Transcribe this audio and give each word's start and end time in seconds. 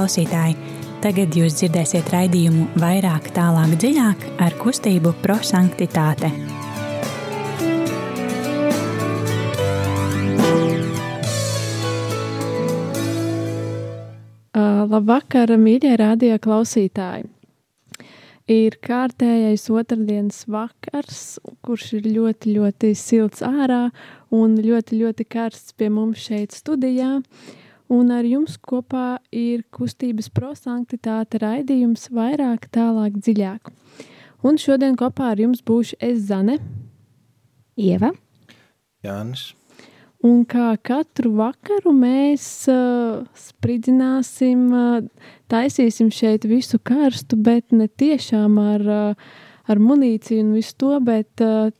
Klausītāji, 0.00 0.54
tagad 1.04 1.34
jūs 1.36 1.58
dzirdēsiet 1.58 2.06
raidījumu 2.08 2.70
vairāk, 2.80 3.26
tālāk, 3.36 3.74
dziļāk 3.82 4.22
ar 4.40 4.54
kustību 4.56 5.10
prosanktitāte. 5.20 6.30
Uh, 14.56 14.88
labvakar, 14.88 15.52
mīļie 15.60 15.92
radio 16.00 16.40
klausītāji! 16.40 17.28
Ir 18.48 18.80
kārtējais 18.80 19.68
otrdienas 19.68 20.46
vakars, 20.48 21.24
kurš 21.60 21.90
ir 22.00 22.08
ļoti, 22.16 22.56
ļoti 22.56 22.96
silts 22.96 23.44
ārā 23.44 23.90
un 24.32 24.56
ļoti, 24.64 25.04
ļoti 25.04 25.28
karsts 25.28 25.76
pie 25.76 25.92
mums 25.92 26.24
šeit 26.24 26.56
studijā. 26.56 27.18
Un 27.90 28.12
ar 28.14 28.22
jums 28.22 28.54
kopā 28.62 29.18
ir 29.34 29.64
kustības 29.74 30.28
prosanktitāte 30.30 31.40
raidījums 31.42 32.06
vairāk, 32.14 32.68
tālāk, 32.70 33.16
dziļāk. 33.18 33.72
Un 34.46 34.60
šodien 34.62 34.94
kopā 34.98 35.32
ar 35.34 35.42
jums 35.42 35.64
būšu 35.66 35.98
es 35.98 36.22
Zane, 36.28 36.60
Ieva, 37.74 38.12
Jānis. 39.02 39.50
Un 40.20 40.42
kā 40.44 40.74
katru 40.84 41.30
vakaru 41.38 41.94
mēs 41.96 42.44
uh, 42.68 43.22
spridzināsim, 43.32 44.66
uh, 44.68 45.28
taisīsim 45.48 46.10
šeit 46.12 46.44
visu 46.44 46.76
karstu, 46.76 47.38
bet 47.40 47.72
ne 47.72 47.86
tiešām 47.88 48.58
ar, 48.60 48.84
uh, 48.84 49.30
ar 49.64 49.80
munīciju 49.80 50.44
un 50.44 50.50
visu 50.58 50.76
to, 50.76 50.98
bet 51.06 51.40
uh, 51.40 51.72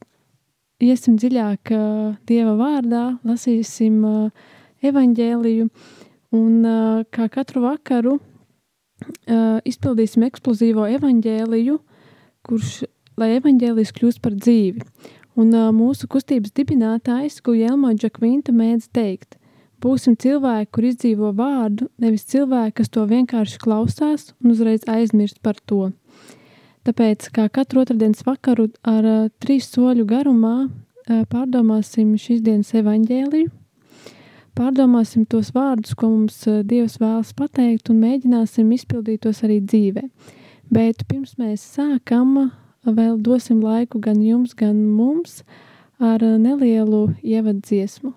iesim 0.80 1.20
dziļāk 1.20 1.74
uh, 1.76 2.16
Dieva 2.24 2.56
vārdā, 2.56 3.04
lasīsim 3.28 4.00
uh, 4.08 4.48
evaņģēliju 4.88 5.68
un 6.36 6.62
kā 7.10 7.28
katru 7.32 7.64
vakaru 7.64 8.18
izpildīsim 9.66 10.26
eksplozīvo 10.26 10.86
evaņģēliju, 10.98 11.76
kurš, 12.46 12.72
lai 13.20 13.34
evaņģēlijs 13.38 13.94
kļūst 13.96 14.22
par 14.24 14.36
dzīvi. 14.36 14.84
Un 15.40 15.54
mūsu 15.74 16.08
kustības 16.10 16.52
dibinātājs 16.56 17.40
Guillermo 17.44 17.92
Džakvinta 17.96 18.52
mēdz 18.52 18.90
teikt, 18.92 19.38
būsim 19.80 20.16
cilvēki, 20.20 20.70
kur 20.74 20.88
izdzīvo 20.90 21.30
vārdu, 21.36 21.88
nevis 22.02 22.26
cilvēki, 22.28 22.76
kas 22.80 22.92
to 22.92 23.06
vienkārši 23.08 23.60
klausās 23.62 24.32
un 24.42 24.52
uzreiz 24.54 24.84
aizmirst 24.90 25.40
par 25.42 25.56
to. 25.64 25.90
Tāpēc, 26.88 27.28
kā 27.36 27.46
katru 27.52 27.82
otrdienas 27.84 28.24
vakaru 28.24 28.70
ar 28.88 29.06
uh, 29.06 29.24
trīs 29.42 29.68
soļu 29.72 30.06
garumā 30.08 30.54
uh, 30.64 31.24
pārdomāsim 31.28 32.14
šīs 32.20 32.40
dienas 32.44 32.72
evaņģēliju, 32.80 33.50
pārdomāsim 34.58 35.26
tos 35.28 35.52
vārdus, 35.54 35.94
ko 35.94 36.10
mums 36.12 36.42
uh, 36.48 36.62
Dievs 36.66 36.98
vēlas 37.02 37.34
pateikt 37.36 37.90
un 37.92 38.00
mēģināsim 38.04 38.70
izpildīt 38.76 39.24
tos 39.26 39.42
arī 39.46 39.60
dzīvē. 39.64 40.06
Bet 40.70 41.04
pirms 41.10 41.36
mēs 41.40 41.64
sākam, 41.76 42.50
vēl 42.86 43.18
dosim 43.20 43.60
laiku 43.64 44.00
gan 44.02 44.22
jums, 44.22 44.54
gan 44.54 44.86
mums 44.94 45.42
ar 45.98 46.22
nelielu 46.22 47.08
ievaddziesmu. 47.22 48.14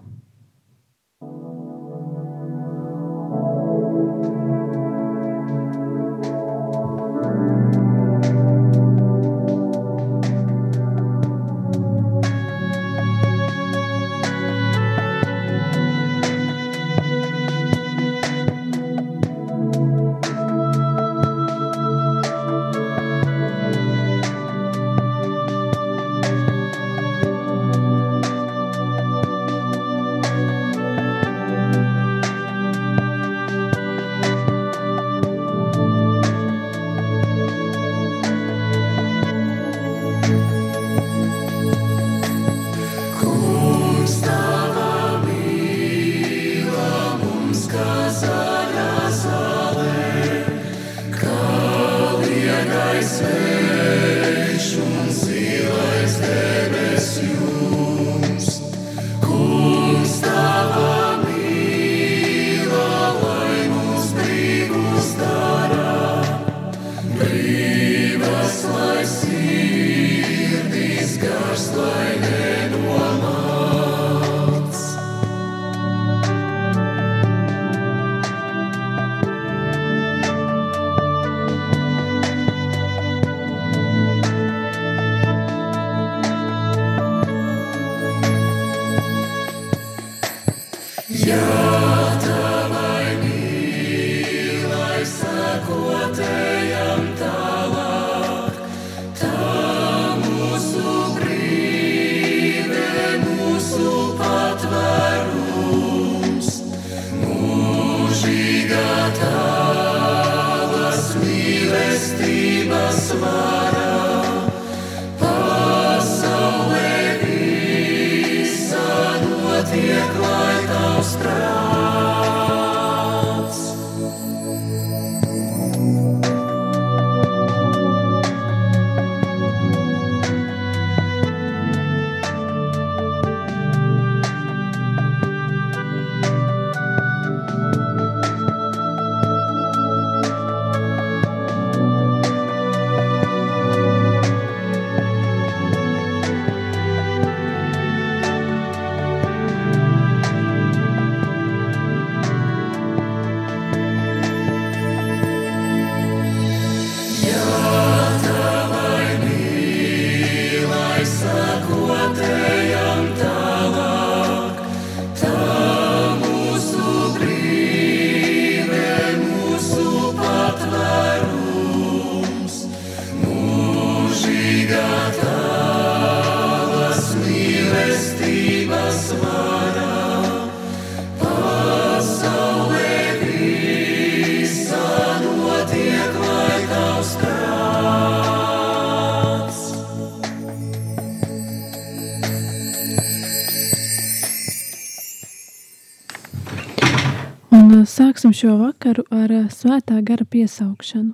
Sāksim 198.23 198.39
šo 198.39 198.53
vakaru 198.55 199.03
ar 199.11 199.31
eh, 199.35 199.47
svētā 199.51 199.97
gara 199.99 200.23
piesaukšanu. 200.23 201.09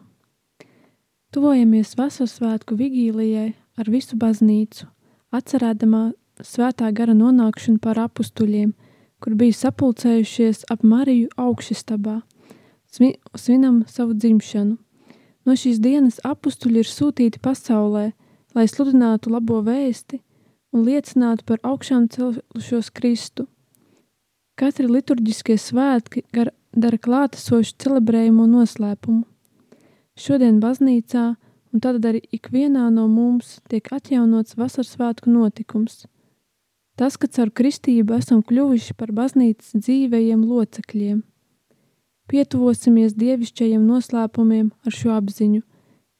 Tuvojamies 1.33 1.95
vasaras 1.97 2.35
svētku 2.37 2.75
vigīlijai 2.77 3.55
ar 3.81 3.87
visu 3.89 4.13
baznīcu, 4.13 4.85
atcerēdamā 5.33 6.03
svētā 6.45 6.91
gara 6.93 7.15
nonākšanu 7.17 7.81
par 7.81 7.97
apstuļiem, 8.03 8.75
kur 9.25 9.33
bija 9.41 9.57
sapulcējušies 9.57 10.67
ap 10.69 10.85
Mariju 10.85 11.31
augšstabā, 11.33 12.19
svinam 12.93 13.81
savu 13.89 14.13
dzimšanu. 14.13 14.77
No 15.49 15.57
šīs 15.57 15.81
dienas 15.81 16.21
apstuļi 16.21 16.83
ir 16.83 16.91
sūtīti 16.93 17.41
pasaulē, 17.41 18.11
lai 18.53 18.67
sludinātu 18.69 19.33
labo 19.33 19.63
vēsti 19.65 20.21
un 20.77 20.85
liecinātu 20.85 21.49
par 21.49 21.65
augšām 21.73 22.05
celšos 22.13 22.93
Kristu. 22.93 23.49
Katri 24.53 24.85
liturģiskie 24.85 25.57
svētki 25.57 26.27
gar 26.29 26.53
dara 26.75 26.97
klātesošu 26.97 27.75
celebrējumu 27.81 28.45
noslēpumu. 28.49 29.25
Šodien 30.19 30.59
baznīcā 30.59 31.25
un 31.73 31.81
tad 31.83 32.03
arī 32.05 32.21
ikvienā 32.35 32.89
no 32.93 33.07
mums 33.07 33.59
tiek 33.69 33.87
atjaunots 33.93 34.57
vasaras 34.57 34.93
svētku 34.95 35.31
notikums. 35.31 36.05
Tas, 36.99 37.15
ka 37.15 37.29
caur 37.31 37.51
kristību 37.55 38.17
esam 38.17 38.41
kļuvuši 38.43 38.95
par 38.99 39.13
baznīcas 39.15 39.77
dzīvējiem 39.77 40.41
locekļiem. 40.43 41.21
Pietuvosimies 42.29 43.15
dievišķajiem 43.17 43.85
noslēpumiem 43.87 44.67
ar 44.85 44.93
šo 44.93 45.13
apziņu, 45.15 45.61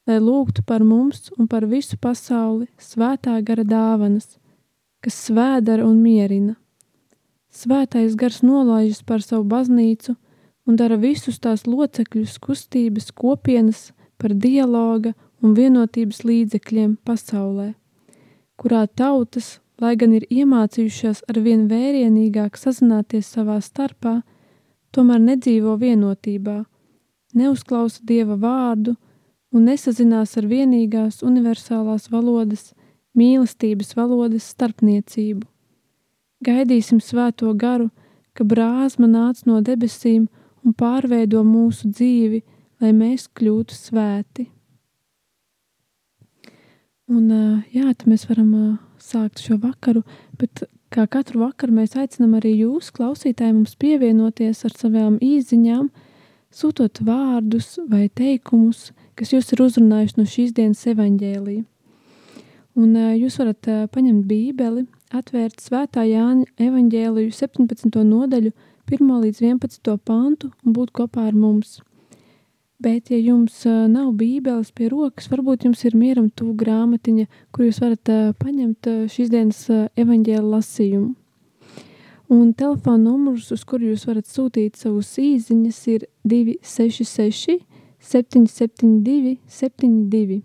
lai 0.10 0.18
lūgtu 0.24 0.64
par 0.66 0.86
mums 0.88 1.28
un 1.38 1.50
par 1.52 1.68
visu 1.70 2.00
pasauli 2.02 2.70
svētā 2.82 3.36
gara 3.46 3.66
dāvanas, 3.68 4.40
kas 5.04 5.20
svēdara 5.28 5.86
un 5.86 6.00
mierina. 6.02 6.56
Svētais 7.50 8.16
gars 8.18 8.42
nolaižas 8.46 9.04
par 9.04 9.22
savu 9.26 9.46
baznīcu, 9.52 10.16
un 10.68 10.76
dara 10.76 10.98
visus 11.00 11.40
tās 11.40 11.66
locekļus 11.68 12.38
kustības 12.44 13.12
kopienas 13.12 13.90
par 14.20 14.36
dialoga 14.36 15.14
un 15.42 15.56
vienotības 15.56 16.24
līdzekļiem 16.28 16.98
pasaulē, 17.08 17.74
kurā 18.60 18.86
tautas, 18.88 19.60
lai 19.80 19.96
gan 19.96 20.14
ir 20.18 20.26
iemācījušās 20.30 21.24
ar 21.32 21.40
vien 21.44 21.68
vērienīgāk 21.72 22.58
sazināties 22.60 23.30
savā 23.36 23.60
starpā, 23.64 24.20
tomēr 24.92 25.22
nedzīvo 25.24 25.78
vienotībā, 25.80 26.64
neuzklausa 27.34 28.04
Dieva 28.04 28.36
vārdu 28.40 28.96
un 29.54 29.66
nesazinās 29.70 30.36
ar 30.38 30.50
vienīgās 30.50 31.24
universālās 31.26 32.10
valodas, 32.12 32.74
mīlestības 33.18 33.96
valodas 33.98 34.50
starpniecību. 34.54 35.46
Gaidīsim 36.46 37.00
svēto 37.04 37.52
garu, 37.58 37.90
ka 38.34 38.46
brāzma 38.48 39.10
nāc 39.10 39.42
no 39.50 39.60
debesīm 39.66 40.28
un 40.66 40.76
pārveido 40.78 41.44
mūsu 41.48 41.90
dzīvi, 41.92 42.42
lai 42.82 42.94
mēs 42.96 43.28
kļūtu 43.36 43.76
svēti. 43.76 44.48
Un, 47.10 47.32
jā, 47.74 47.88
tad 47.90 48.06
mēs 48.10 48.28
varam 48.30 48.52
sākt 49.02 49.42
šo 49.42 49.58
vakaru, 49.64 50.04
bet 50.38 50.62
kā 50.94 51.08
katru 51.10 51.42
vakaru 51.42 51.80
mēs 51.80 51.96
aicinām 51.98 52.36
arī 52.38 52.54
jūs, 52.60 52.92
klausītāji, 52.94 53.56
mums 53.56 53.74
pievienoties 53.82 54.62
ar 54.68 54.76
savām 54.78 55.18
īziņām, 55.24 55.90
sūtot 56.54 57.02
vārdus 57.06 57.80
vai 57.90 58.08
teikumus, 58.14 58.92
kas 59.18 59.34
jūs 59.34 59.52
ir 59.54 59.66
uzrunājuši 59.66 60.20
no 60.20 60.26
šīs 60.30 60.54
dienas 60.58 60.86
evaņģēlī. 60.94 61.58
Un 62.80 62.96
jūs 63.18 63.40
varat 63.42 63.68
paņemt 63.92 64.28
bībeli, 64.30 64.86
atvērt 65.10 65.62
svētā 65.64 66.06
Jāņa 66.06 66.46
evaņģēliju 66.62 67.34
17. 67.34 68.04
nodaļu, 68.06 68.54
1 68.90 69.22
līdz 69.24 69.44
11 69.46 69.96
pantu 70.06 70.50
un 70.66 70.74
būt 70.74 70.92
kopā 70.96 71.28
ar 71.30 71.38
mums. 71.38 71.80
Bet, 72.80 73.10
ja 73.12 73.18
jums 73.20 73.66
nav 73.68 74.14
bībeles 74.16 74.72
pie 74.72 74.88
rokas, 74.92 75.28
varbūt 75.28 75.66
jums 75.68 75.82
ir 75.84 75.98
mieram 76.00 76.30
tuvu 76.32 76.54
grāmatiņa, 76.62 77.26
kur 77.52 77.66
jūs 77.68 77.82
varat 77.84 78.12
paņemt 78.40 78.88
šīs 79.12 79.32
dienas 79.34 79.66
evaņģēla 80.00 80.54
lasījumu. 80.54 81.10
Un 82.30 82.54
telefona 82.54 83.10
numurs, 83.10 83.50
uz 83.52 83.66
kuru 83.66 83.90
jūs 83.90 84.06
varat 84.08 84.30
sūtīt 84.30 84.78
savus 84.80 85.12
īziņas, 85.20 85.80
ir 85.92 86.06
266 86.30 87.58
772 88.00 89.36
72. 89.50 90.40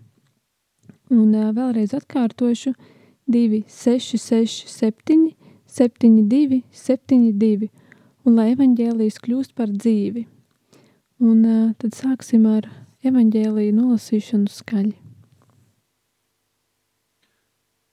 Un 1.13 1.31
vēlreiz 1.55 1.93
atkārtošu 1.95 2.73
266 3.31 4.67
7 4.75 5.31
72 5.69 6.63
72 6.73 7.69
un 8.25 8.39
lai 8.39 8.51
evaņģēlijas 8.55 9.19
kļūst 9.21 9.53
par 9.57 9.69
dzīvi. 9.71 10.25
Un 11.23 11.45
uh, 11.45 11.73
tad 11.79 11.95
sāksim 11.95 12.47
ar 12.49 12.67
evaņģēliju 13.05 13.75
nolasīšanu 13.77 14.51
skaļi. 14.51 14.95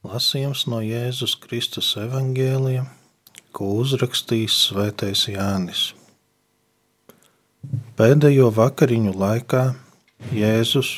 Lasījums 0.02 0.64
no 0.67 0.81
Jēzus 0.82 1.37
Kristus 1.38 1.93
evaņģēlija, 2.00 2.87
ko 3.55 3.69
uzrakstījis 3.84 4.56
Svētais 4.70 5.29
Jānis. 5.31 5.93
Pēdējo 7.94 8.49
vakariņu 8.56 9.12
laikā 9.14 9.62
Jēzus 10.35 10.96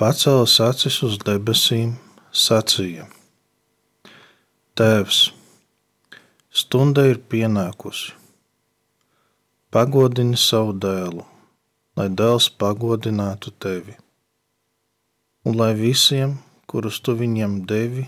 pacēlis 0.00 0.56
acis 0.64 0.96
uz 1.06 1.20
debesīm, 1.22 1.92
sacīja: 2.34 3.06
Tēvs, 4.74 5.28
stunda 6.50 7.06
ir 7.12 7.22
pienākusi 7.30 8.21
Pagodini 9.72 10.36
savu 10.36 10.74
dēlu, 10.76 11.22
lai 11.96 12.04
dēls 12.20 12.50
pagodinātu 12.60 13.54
tevi, 13.64 13.94
un 15.48 15.54
lai 15.56 15.70
visiem, 15.78 16.34
kurus 16.68 16.98
tu 17.00 17.14
viņam 17.16 17.54
devi, 17.70 18.02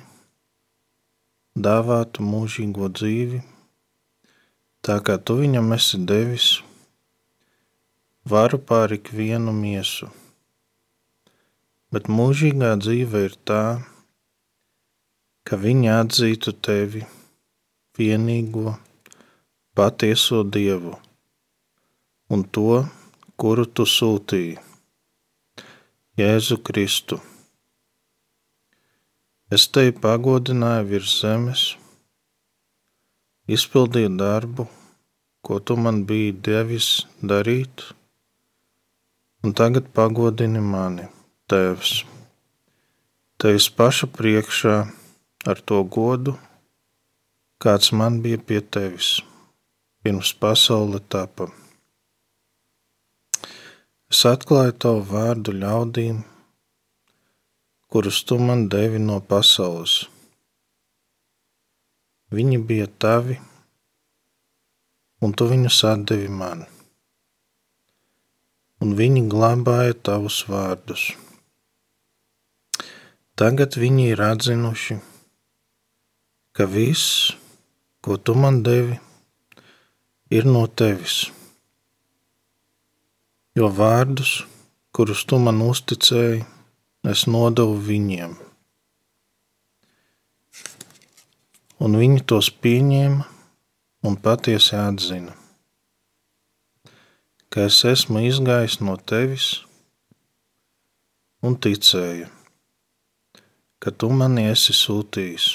dāvātu 1.66 2.26
mūžīgo 2.26 2.90
dzīvi, 2.98 3.40
tā 4.84 4.98
kā 5.06 5.16
tu 5.16 5.38
viņam 5.38 5.72
esi 5.78 6.02
devis, 6.10 6.50
varu 8.34 8.60
pār 8.60 8.92
ikvienu 8.98 9.56
miesu. 9.56 10.10
Bet 11.96 12.12
mūžīgā 12.12 12.74
dzīve 12.82 13.24
ir 13.30 13.38
tā, 13.48 13.62
ka 15.48 15.56
viņi 15.64 15.90
atzītu 15.96 16.56
tevi 16.68 17.06
vienīgo 17.96 18.76
patieso 19.72 20.44
Dievu 20.44 20.98
un 22.34 22.42
to, 22.56 22.82
kuru 23.38 23.64
tu 23.70 23.84
sūtīji, 23.86 24.56
Jēzu 26.18 26.56
Kristu. 26.66 27.18
Es 29.54 29.66
tevi 29.70 29.92
pagodināju 30.04 30.88
virs 30.88 31.12
zemes, 31.20 31.62
izpildīju 33.56 34.10
darbu, 34.18 34.66
ko 35.46 35.60
tu 35.66 35.76
man 35.84 36.00
biji 36.08 36.32
devis 36.48 36.88
darīt, 37.32 37.84
un 39.44 39.54
tagad 39.60 39.92
pagodini 39.98 40.62
mani, 40.74 41.06
Tēvs, 41.52 41.92
Tevis 43.38 43.68
paša 43.78 44.08
priekšā 44.16 44.74
ar 45.52 45.62
to 45.70 45.84
godu, 45.98 46.34
kāds 47.62 47.92
man 48.00 48.18
bija 48.26 48.42
pie 48.48 48.64
Tevis 48.78 49.12
pirms 50.04 50.34
pasaule 50.40 50.98
tapa. 51.08 51.46
Es 54.14 54.20
atklāju 54.30 54.74
tavu 54.78 55.00
vārdu 55.10 55.52
ļaudīm, 55.58 56.20
kurus 57.90 58.20
tu 58.28 58.36
man 58.38 58.60
devi 58.70 59.00
no 59.02 59.16
pasaules. 59.32 59.94
Viņi 62.38 62.60
bija 62.68 62.86
tavi, 63.06 63.40
un 65.18 65.34
tu 65.34 65.50
viņus 65.50 65.80
atdevi 65.90 66.30
man, 66.30 66.62
un 68.86 68.94
viņi 69.02 69.26
glabāja 69.34 69.98
tavus 70.12 70.44
vārdus. 70.46 71.10
Tagad 73.34 73.82
viņi 73.82 74.10
ir 74.14 74.26
atzinuši, 74.30 75.02
ka 76.54 76.70
viss, 76.70 77.32
ko 77.98 78.14
tu 78.14 78.38
man 78.38 78.62
devi, 78.62 79.00
ir 80.30 80.46
no 80.46 80.68
tevis 80.70 81.24
jo 83.54 83.68
vārdus, 83.70 84.42
kurus 84.94 85.22
tu 85.30 85.38
man 85.38 85.60
uzticēji, 85.62 86.42
es 87.06 87.24
nodevu 87.30 87.76
viņiem. 87.86 88.34
Un 91.84 91.96
viņi 92.00 92.24
tos 92.30 92.48
pieņēma 92.64 93.26
un 94.08 94.18
patiesi 94.26 94.74
atzina, 94.78 95.34
ka 97.46 97.68
es 97.70 97.80
esmu 97.86 98.24
izgājis 98.26 98.80
no 98.82 98.96
tevis 98.98 99.48
un 101.46 101.54
ticēju, 101.54 102.30
ka 103.78 103.94
tu 103.94 104.10
mani 104.10 104.48
esi 104.50 104.74
sūtījis. 104.74 105.50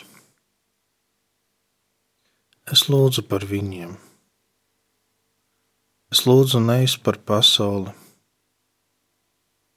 Es 2.71 2.85
lūdzu 2.87 3.25
par 3.27 3.43
viņiem 3.49 3.97
Es 6.09 6.23
lūdzu 6.25 6.61
nevis 6.65 6.95
par 7.05 7.19
pasauli, 7.21 7.93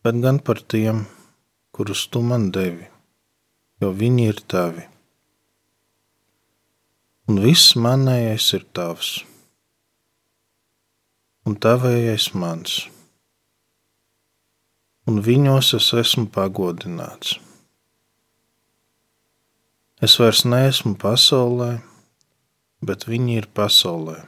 bet 0.02 0.22
gan 0.24 0.40
par 0.40 0.62
tiem, 0.64 1.04
kurus 1.76 2.06
tu 2.08 2.22
man 2.24 2.48
devi, 2.54 2.88
jo 3.82 3.92
viņi 3.92 4.30
ir 4.30 4.40
tavi. 4.54 4.86
Un 7.28 7.38
viss 7.44 7.76
manējais 7.76 8.48
ir 8.56 8.64
tavs, 8.72 9.12
un 11.46 11.60
tavējais 11.60 12.32
mans 12.34 12.80
un 15.06 15.18
viņos 15.26 15.72
es 15.78 15.88
esmu 15.98 16.28
pagodināts. 16.34 17.38
Es 20.02 20.18
vairs 20.18 20.42
neesmu 20.46 20.94
pasaulē, 20.98 21.72
bet 22.82 23.06
viņi 23.10 23.40
ir 23.40 23.48
pasaulē. 23.54 24.22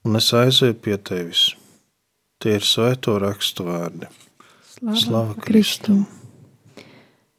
Un 0.00 0.16
es 0.16 0.30
aizēju 0.32 0.78
pie 0.80 0.96
tevis. 1.04 1.50
Tie 2.40 2.54
ir 2.56 2.64
svēto 2.64 3.18
rakstu 3.20 3.66
vārdi. 3.66 4.06
Slava, 4.64 4.96
Slava 4.96 5.34
Kristum! 5.44 6.06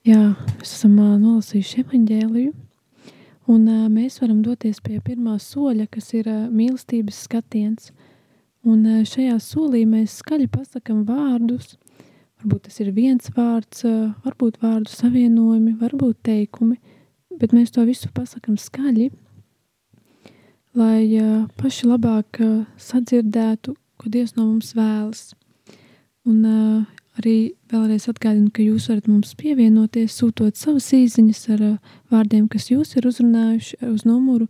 Jā, 0.06 0.36
mēs 0.60 0.75
esam 0.75 0.94
nolasījuši 1.00 1.82
evaņģēliju, 1.82 2.51
un 3.53 3.65
mēs 3.96 4.20
varam 4.22 4.44
doties 4.46 4.77
pie 4.86 5.00
pirmā 5.01 5.39
soļa, 5.41 5.88
kas 5.89 6.12
ir 6.20 6.30
mīlestības 6.53 7.24
skatiens. 7.25 7.89
Un 8.62 8.86
šajā 9.10 9.39
solī 9.41 9.82
mēs 9.89 10.20
skaļi 10.22 10.46
pasakām 10.53 11.01
vārdus. 11.10 11.80
Varbūt 12.44 12.68
tas 12.70 12.77
ir 12.86 12.94
viens 12.94 13.34
vārds, 13.34 13.82
varbūt 14.22 14.62
vārdu 14.62 14.94
savienojumi, 14.94 15.80
varbūt 15.82 16.22
teikumi, 16.30 16.77
bet 17.41 17.58
mēs 17.58 17.74
to 17.74 17.89
visu 17.89 18.13
pasakām 18.13 18.62
skaļi, 18.62 19.10
lai 20.78 21.04
paši 21.60 21.90
labāk 21.90 22.40
sadzirdētu, 22.80 23.75
ko 24.00 24.12
Dievs 24.12 24.36
no 24.38 24.48
mums 24.48 24.74
vēlas. 24.78 25.32
Un 26.28 26.46
arī 27.20 27.54
vēlreiz 27.72 28.08
atgādinu, 28.12 28.51
ka 28.54 28.63
jūs 28.63 28.88
varat 28.92 29.10
mums 29.12 29.34
pievienoties, 29.40 30.16
sūtot 30.16 30.60
savas 30.60 30.92
īsiņas 30.96 31.42
ar 31.56 31.66
vārdiem, 32.13 32.48
kas 32.51 32.70
jūs 32.72 32.96
ir 32.96 33.10
uzrunājuši 33.10 33.82
uz 33.92 34.06
numuru 34.08 34.48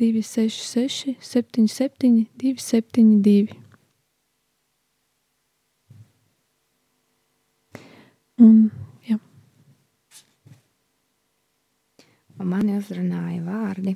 266, 0.00 1.16
77, 1.20 2.26
272. 2.40 3.58
Un, 8.42 8.70
jā, 9.06 9.18
Un 12.42 12.48
mani 12.50 12.74
uzrunāja 12.74 13.38
vārdi. 13.46 13.92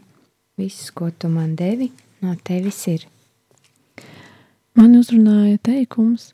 Viss, 0.57 0.91
ko 0.91 1.11
tu 1.13 1.29
man 1.29 1.51
devi, 1.53 1.91
no 2.25 2.33
tevis 2.41 2.79
ir. 2.89 3.03
man 4.73 4.95
uzrunāja 4.97 5.59
teikums, 5.69 6.31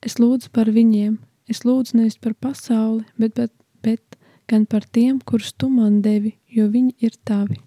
es 0.00 0.14
lūdzu 0.16 0.48
par 0.56 0.70
viņiem, 0.72 1.18
es 1.52 1.66
lūdzu 1.68 1.98
nevis 1.98 2.16
par 2.16 2.32
pasauli, 2.32 3.04
bet, 3.20 3.34
bet, 3.36 3.52
bet 3.84 4.16
gan 4.48 4.64
par 4.64 4.86
tiem, 4.88 5.18
kurus 5.20 5.52
tu 5.52 5.68
man 5.68 5.98
devi, 6.00 6.32
jo 6.48 6.64
viņi 6.72 6.94
ir 7.04 7.18
tavi. 7.28 7.58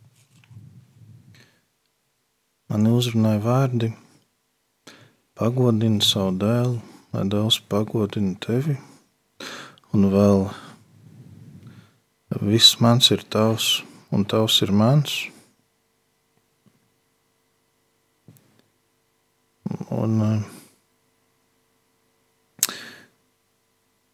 Man 2.74 2.88
uzrunāja 2.90 3.44
vārdi, 3.46 3.92
pagodini 5.38 6.02
savu 6.02 6.34
dēlu, 6.42 6.80
lai 7.14 7.28
dēls 7.30 7.60
pagodina 7.70 8.34
tevi, 8.42 8.74
un 9.94 10.10
vēl 10.10 10.48
viss 12.42 12.82
mans 12.82 13.12
ir 13.14 13.22
tavs, 13.30 13.84
un 14.10 14.26
tavs 14.26 14.58
ir 14.66 14.74
mans. 14.74 15.20
Un 19.92 20.22
eh, 20.24 20.44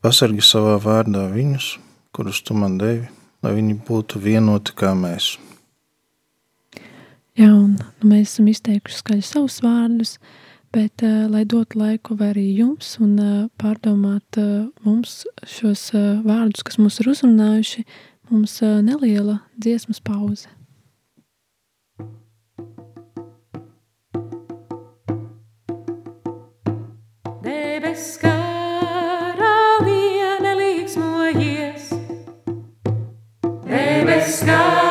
pasargi 0.02 0.42
savā 0.42 0.78
vārdā 0.82 1.28
viņus, 1.30 1.76
kurus 2.16 2.42
tu 2.42 2.58
man 2.58 2.80
devi, 2.82 3.06
lai 3.46 3.54
viņi 3.58 3.78
būtu 3.86 4.22
vienoti 4.24 4.74
kā 4.78 4.96
mēs. 4.98 5.36
Jā, 7.38 7.52
un 7.54 7.76
nu, 7.78 7.86
mēs 8.10 8.32
esam 8.32 8.50
izteikuši 8.50 8.98
skaļi 9.04 9.26
savus 9.28 9.60
vārdus, 9.62 10.16
bet, 10.74 11.06
uh, 11.06 11.28
lai 11.30 11.44
dotu 11.46 11.78
laiku 11.78 12.18
arī 12.26 12.48
jums 12.58 12.96
un 12.98 13.14
uh, 13.22 13.36
pārdomāt 13.62 14.42
uh, 14.42 14.72
mums 14.82 15.20
šos 15.46 15.92
uh, 15.94 16.18
vārdus, 16.26 16.66
kas 16.66 16.82
mūs 16.82 16.98
ir 17.04 17.14
uzrunājuši, 17.14 17.86
mums 18.34 18.58
uh, 18.66 18.80
neliela 18.82 19.44
dziesmas 19.54 20.02
pauze. 20.02 20.57
Debes 27.98 28.20
karaliene 28.22 29.82
līksmojies, 30.60 31.88
debes 33.66 34.38
karaliene 34.46 34.87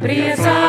Priecājies 0.00 0.59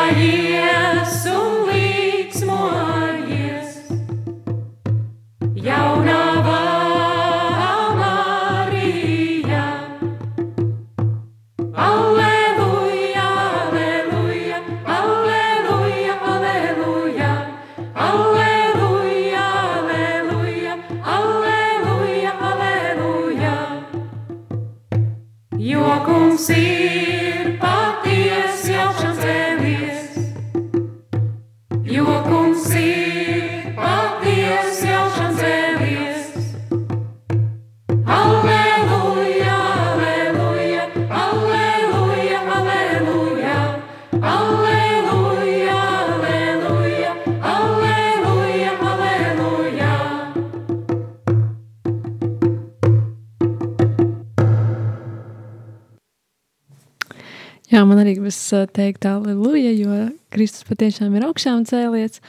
Jā, 57.72 57.86
man 57.88 58.02
arī 58.02 58.18
gribas 58.18 58.36
teikt, 58.76 59.06
aleluja, 59.08 59.70
jo 59.72 59.94
Kristus 60.34 60.66
patiešām 60.68 61.14
ir 61.16 61.24
augšām 61.24 61.62
cēlies. 61.64 62.20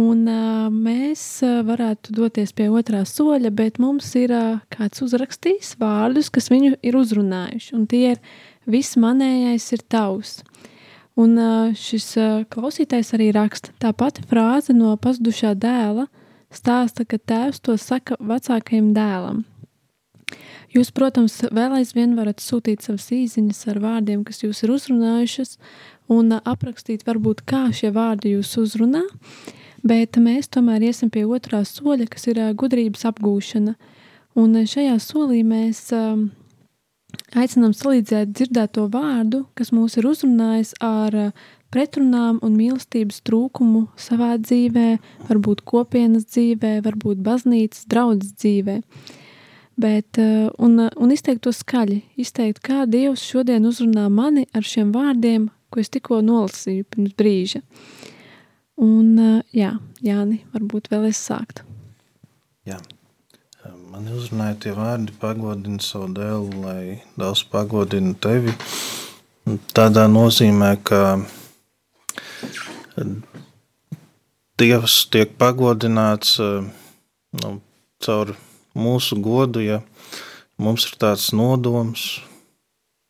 Un 0.00 0.22
uh, 0.24 0.70
mēs 0.72 1.20
varētu 1.68 2.14
doties 2.16 2.54
pie 2.56 2.70
otrā 2.72 3.02
soļa, 3.06 3.52
bet 3.52 3.76
mums 3.78 4.08
ir 4.16 4.32
uh, 4.32 4.62
kāds 4.72 5.04
uzrakstījis 5.04 5.76
vārdus, 5.78 6.32
kas 6.32 6.48
viņu 6.48 6.78
ir 6.80 6.96
uzrunājuši. 6.96 7.70
Un 7.76 7.84
tie 7.92 8.14
ir 8.14 8.22
viss 8.64 8.96
manējais 8.96 9.68
ir 9.76 9.84
tavs. 9.92 10.38
Un 11.20 11.36
uh, 11.36 11.76
šis 11.76 12.08
uh, 12.16 12.42
klausītājs 12.48 13.12
arī 13.14 13.34
raksta 13.36 13.76
tā 13.84 13.92
pati 13.92 14.24
frāze 14.26 14.72
no 14.72 14.96
pazudušā 14.96 15.52
dēla, 15.60 16.08
stāsta, 16.48 17.04
ka 17.04 17.20
tēvs 17.20 17.60
to 17.60 17.76
saka 17.76 18.16
vecākajam 18.16 18.94
dēlam. 18.96 19.44
Jūs, 20.74 20.88
protams, 20.90 21.36
vēl 21.54 21.76
aizvien 21.78 22.16
varat 22.18 22.42
sūtīt 22.42 22.82
savas 22.82 23.04
īsiņas 23.14 23.60
ar 23.70 23.78
vārdiem, 23.78 24.24
kas 24.26 24.42
jūs 24.42 24.64
ir 24.64 24.72
uzrunājušas, 24.74 25.52
un 26.10 26.34
uh, 26.34 26.40
aprakstīt, 26.50 27.04
varbūt, 27.06 27.44
kā 27.46 27.68
šie 27.70 27.92
vārdi 27.94 28.32
jūs 28.34 28.56
uzrunā. 28.58 29.04
Bet 29.86 30.18
mēs 30.18 30.50
tomēr 30.50 30.82
iesim 30.88 31.12
pie 31.14 31.22
otrā 31.30 31.62
soļa, 31.68 32.08
kas 32.10 32.26
ir 32.26 32.42
uh, 32.42 32.50
gudrības 32.58 33.06
apgūšana. 33.12 33.76
Un 34.34 34.58
uh, 34.58 34.66
šajā 34.66 34.98
solī 34.98 35.44
mēs 35.46 35.86
uh, 35.94 36.18
aicinām 37.38 37.70
salīdzēt 37.70 38.34
dzirdēto 38.34 38.88
vārdu, 38.90 39.44
kas 39.54 39.70
mūs 39.70 39.94
ir 40.00 40.10
uzrunājis 40.10 40.74
ar 40.82 41.36
pretrunām 41.70 42.40
un 42.42 42.58
mīlestības 42.58 43.22
trūkumu 43.22 43.88
savā 43.94 44.34
dzīvē, 44.42 44.88
varbūt 45.30 45.62
kopienas 45.62 46.26
dzīvē, 46.30 46.80
varbūt 46.82 47.22
baznīcas 47.22 47.86
draudzes 47.86 48.34
dzīvē. 48.42 48.80
Bet, 49.76 50.18
uh, 50.22 50.48
un, 50.62 50.78
uh, 50.78 50.90
un 51.02 51.10
izteikt 51.10 51.42
to 51.46 51.52
skaļi, 51.54 52.00
izteikt, 52.20 52.62
kā 52.62 52.84
Dievs 52.86 53.24
šodien 53.26 53.66
uzrunā 53.66 54.06
mani 54.12 54.46
ar 54.54 54.66
šiem 54.66 54.92
vārdiem, 54.94 55.48
ko 55.70 55.82
es 55.82 55.90
tikko 55.90 56.20
nolasīju 56.22 56.86
pirms 56.94 57.14
brīža. 57.18 57.64
Un, 58.84 59.42
jā, 59.54 59.76
Jāni, 60.02 60.40
varbūt 60.54 60.90
vēl 60.90 61.08
es 61.12 61.20
sāktu. 61.22 61.62
Jā. 62.66 62.80
Man 63.94 64.08
uzrunāja 64.10 64.56
tie 64.58 64.72
vārdi, 64.74 65.12
pagodini 65.22 65.78
savu 65.82 66.08
dēlu, 66.16 66.62
lai 66.64 66.96
Dievs 67.14 67.44
pagodina 67.46 68.10
tevi. 68.18 68.50
Tādā 69.76 70.08
nozīmē, 70.10 70.72
ka 70.82 71.02
Dievs 74.58 74.96
tiek 75.14 75.36
pagodināts 75.38 76.34
nu, 76.42 77.52
caur 78.02 78.34
mūsu 78.74 79.18
godu, 79.22 79.62
ja 79.62 79.80
mums 80.58 80.86
ir 80.88 80.98
tāds 81.00 81.32
nodoms, 81.34 82.20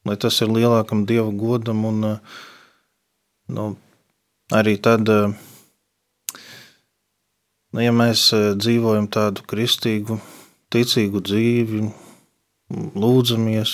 lai 0.04 0.16
tas 0.20 0.40
ir 0.44 0.52
lielākam 0.52 1.04
Dieva 1.08 1.32
godam 1.32 1.84
un 1.88 2.04
nu, 3.48 3.64
arī 4.52 4.76
tad, 4.80 5.08
nu, 7.72 7.80
ja 7.80 7.92
mēs 7.92 8.28
dzīvojam 8.60 9.08
tādu 9.12 9.44
kristīgu 9.48 10.20
ticīgu 10.74 11.20
dzīvi, 11.24 11.80
lūdzamies, 12.98 13.72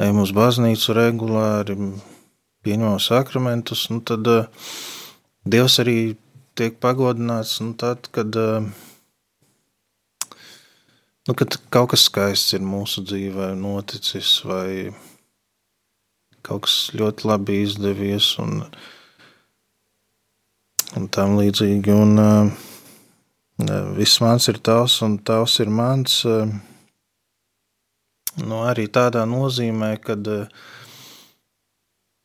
ejam 0.00 0.20
uz 0.22 0.32
baznīcu 0.34 0.96
regulāri, 0.96 1.76
pieņemam 2.64 2.98
sakramentus, 3.02 3.88
nu 3.92 4.00
tad 4.00 4.22
Dievs 5.44 5.74
arī 5.82 6.16
tiek 6.56 6.78
pagodināts 6.80 7.58
nu 7.60 7.74
tad, 7.76 8.08
kad, 8.14 8.32
nu, 11.28 11.34
kad 11.34 11.56
kaut 11.72 11.92
kas 11.94 12.04
skaists 12.08 12.52
ir 12.56 12.64
mūsu 12.64 13.04
dzīvē 13.06 13.54
noticis 13.56 14.36
vai 14.44 14.92
kaut 16.44 16.66
kas 16.66 16.76
ļoti 16.92 17.28
labi 17.30 17.62
izdevies 17.64 18.34
un, 18.42 18.60
un 20.98 21.08
tam 21.08 21.38
līdzīgi. 21.40 21.94
Un, 21.96 22.20
uh, 22.20 22.70
Viss 23.94 24.18
mans 24.18 24.48
ir 24.50 24.58
tavs, 24.58 24.98
un 25.06 25.12
tavs 25.22 25.60
ir 25.62 25.68
mans. 25.70 26.24
Nu, 28.34 28.56
arī 28.66 28.88
tādā 28.90 29.22
nozīmē, 29.30 29.92
ka 30.02 30.16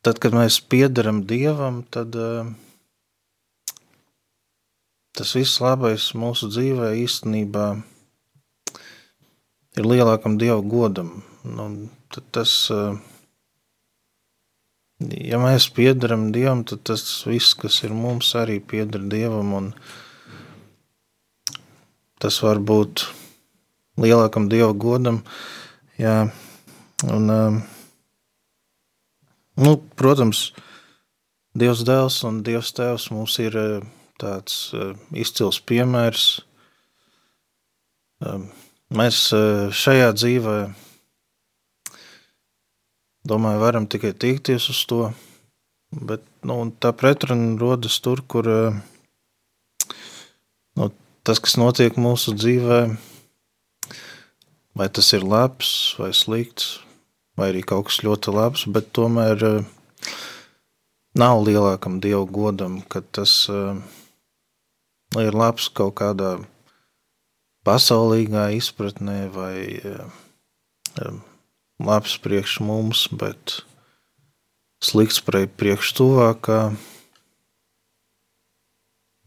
tad, 0.02 0.18
kad 0.18 0.34
mēs 0.34 0.58
piedaram 0.66 1.22
Dievam, 1.30 1.84
tad 1.94 2.18
tas 5.14 5.36
viss 5.38 5.62
labais 5.62 6.10
mūsu 6.18 6.50
dzīvē 6.50 6.96
īstenībā 7.06 7.68
ir 7.78 7.99
lielākam 9.86 10.38
Dieva 10.42 10.60
godam. 10.66 11.24
Nu, 11.44 11.70
tas, 12.36 12.54
ja 15.00 15.40
mēs 15.42 15.70
piedaram 15.76 16.30
Dievam, 16.36 16.66
tad 16.68 16.84
tas 16.90 17.06
viss, 17.28 17.56
kas 17.58 17.82
ir 17.88 17.96
mums, 17.96 18.34
arī 18.36 18.60
pieder 18.60 19.04
Dievam. 19.12 19.54
Un, 19.60 19.74
tas 22.20 22.42
var 22.44 22.60
būt 22.60 23.08
lielākam 24.00 24.48
dieva 24.52 24.74
godam. 24.76 25.22
Jā, 26.00 26.30
un, 27.08 27.30
um, 27.34 27.62
nu, 29.60 29.78
protams, 30.00 30.50
Dievs 31.60 31.82
dēls 31.84 32.22
un 32.28 32.44
Dievs 32.46 32.70
tēvs 32.78 33.10
mums 33.12 33.34
ir 33.42 33.56
uh, 33.58 33.80
tāds 34.22 34.70
izcils 35.18 35.58
piemērs. 35.66 36.28
Um, 38.24 38.46
mēs 38.94 39.22
uh, 39.36 39.70
šajā 39.74 40.10
dzīvē, 40.18 40.58
domāju, 43.30 43.62
varam 43.62 43.88
tikai 43.90 44.14
tiekties 44.14 44.70
uz 44.74 44.84
to, 44.90 45.02
bet 45.92 46.24
nu, 46.46 46.62
tā 46.82 46.94
pretruna 46.96 47.58
rodas 47.62 48.00
tur, 48.04 48.22
kur 48.26 48.48
nu, 50.78 50.90
tas, 51.24 51.42
kas 51.44 51.58
notiek 51.60 51.98
mūsu 52.00 52.34
dzīvē, 52.38 52.80
vai 54.80 54.88
tas 54.90 55.12
ir 55.14 55.26
labs 55.26 55.96
vai 56.00 56.12
slikts, 56.16 56.80
vai 57.38 57.52
arī 57.52 57.64
kaut 57.66 57.90
kas 57.90 58.02
ļoti 58.06 58.34
labs, 58.36 58.66
bet 58.72 58.92
tomēr 58.96 59.44
uh, 59.48 59.66
nav 61.20 61.44
lielākam 61.46 62.00
dievu 62.04 62.26
godam, 62.32 62.80
ka 62.82 63.02
tas 63.02 63.34
uh, 63.52 63.76
ir 65.20 65.36
labs 65.36 65.70
kaut 65.74 65.98
kādā 66.00 66.38
pasaulīgā 67.68 68.50
izpratnē 68.58 69.20
vai 69.34 69.80
uh, 69.84 71.20
labs 71.80 72.18
priekš 72.24 72.60
mums, 72.66 73.08
bet 73.12 73.62
slikts 74.84 75.22
priekš 75.24 75.94
tuvākā. 76.00 76.62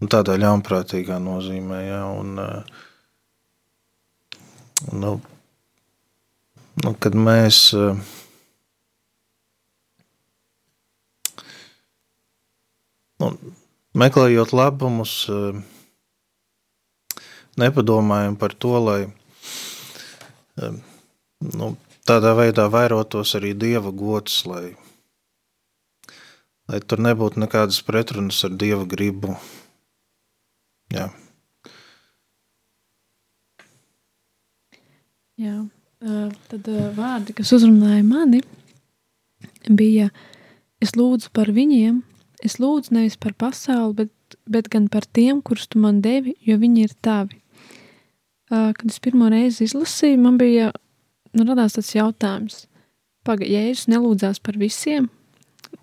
Tādā 0.03 0.35
ļaunprātīgā 0.35 1.21
nozīmē, 1.23 1.77
ja, 1.87 2.01
un, 2.11 2.35
nu, 4.91 5.13
nu, 6.83 6.91
kad 6.99 7.15
mēs 7.15 7.61
nu, 13.23 13.31
meklējot 14.03 14.57
labumus, 14.59 15.15
nepadomājam 17.61 18.37
par 18.41 18.55
to, 18.55 18.77
lai 18.81 19.01
nu, 20.57 21.73
tādā 22.09 22.35
veidā 22.39 22.69
vairotos 22.73 23.35
arī 23.39 23.53
dieva 23.59 23.93
gods, 23.95 24.43
lai, 24.49 24.73
lai 26.71 26.81
tur 26.87 27.03
nebūtu 27.05 27.43
nekādas 27.43 27.83
pretrunas 27.87 28.43
ar 28.47 28.57
dieva 28.59 28.87
gribu. 28.89 29.37
Jā. 30.93 31.09
Jā, 35.41 35.57
tad 36.53 36.69
vārdi, 36.95 37.35
kas 37.35 37.51
uzrunāja 37.57 38.05
mani, 38.07 38.43
bija: 39.67 40.11
Es 40.83 40.97
lūdzu 40.99 41.31
par 41.35 41.51
viņiem, 41.55 42.01
es 42.43 42.59
lūdzu 42.59 42.95
nevis 42.95 43.17
par 43.17 43.35
pasauli, 43.39 43.95
bet, 44.03 44.37
bet 44.51 44.69
gan 44.71 44.89
par 44.91 45.07
tiem, 45.07 45.41
kurus 45.43 45.69
tu 45.71 45.79
man 45.83 46.01
devi, 46.03 46.35
jo 46.43 46.59
viņi 46.59 46.85
ir 46.89 46.95
tavi. 47.01 47.42
Kad 48.53 48.85
es 48.91 49.01
pirmo 49.01 49.31
reizi 49.33 49.65
izlasīju, 49.65 50.19
man 50.21 50.37
bija 50.37 50.69
nu, 51.33 51.47
radās 51.49 51.79
tāds 51.79 51.95
jautājums, 51.97 52.67
pagaidi, 53.25 53.55
ja 53.55 53.63
Jēzus 53.65 53.89
nelūdzās 53.89 54.43
par 54.45 54.59
visiem, 54.61 55.09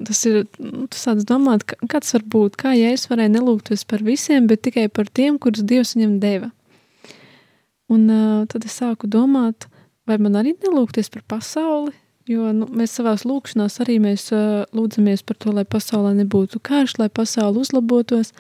tas 0.06 0.22
ir, 0.30 0.44
nu, 0.62 0.86
tas 0.92 1.08
tāds 1.08 1.26
domāt, 1.28 1.66
kā 1.66 1.98
tas 1.98 2.14
var 2.14 2.28
būt, 2.36 2.60
kā 2.62 2.76
Jēzus 2.78 3.10
varēja 3.10 3.34
nelūgties 3.40 3.88
par 3.90 4.06
visiem, 4.06 4.46
bet 4.52 4.62
tikai 4.68 4.86
par 4.94 5.10
tiem, 5.10 5.40
kurus 5.42 5.66
Dievs 5.66 5.96
viņam 5.98 6.20
deva. 6.22 6.52
Un 7.90 8.06
uh, 8.14 8.46
tad 8.52 8.70
es 8.70 8.78
sāku 8.78 9.10
domāt, 9.10 9.66
vai 10.06 10.20
man 10.22 10.38
arī 10.38 10.54
nelūgties 10.62 11.10
par 11.14 11.26
pasauli, 11.34 11.96
jo 12.30 12.52
nu, 12.54 12.70
mēs 12.70 12.94
savās 13.00 13.26
lūkšanās 13.26 13.80
arī 13.82 13.98
mēs 14.04 14.30
uh, 14.36 14.68
lūdzamies 14.78 15.26
par 15.26 15.40
to, 15.42 15.56
lai 15.58 15.66
pasaulē 15.66 16.14
nebūtu 16.22 16.62
karš, 16.62 17.00
lai 17.02 17.10
pasauli 17.10 17.64
uzlabotos, 17.64 18.36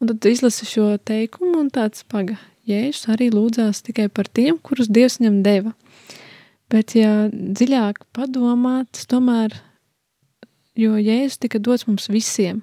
un 0.00 0.12
tad 0.12 0.28
izlasi 0.28 0.68
šo 0.68 0.90
teikumu 1.00 1.62
un 1.64 1.72
tāds 1.72 2.04
paga, 2.12 2.36
Jēzus 2.68 3.08
arī 3.12 3.28
lūdzās 3.32 3.82
tikai 3.84 4.08
par 4.12 4.28
tiem, 4.32 4.58
kurus 4.62 4.88
Dievs 4.88 5.18
viņam 5.20 5.42
deva. 5.44 5.72
Bet, 6.72 6.94
ja 6.96 7.28
dziļāk 7.30 8.06
padomāt, 8.16 8.88
tas 8.96 9.08
tomēr, 9.10 9.52
jo 10.78 10.96
Jēzus 10.96 11.42
tika 11.42 11.60
dots 11.60 11.84
mums 11.88 12.08
visiem, 12.12 12.62